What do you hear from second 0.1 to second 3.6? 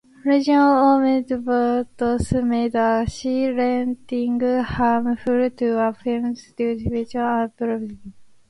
Legion-organized boycotts made a C